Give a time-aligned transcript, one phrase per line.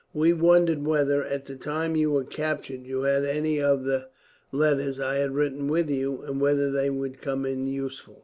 [0.15, 4.07] We wondered whether, at the time you were captured, you had any of the
[4.51, 8.19] letters I had written with you, and whether they would come in useful.